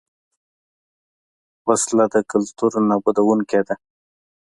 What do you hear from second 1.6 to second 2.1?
وسله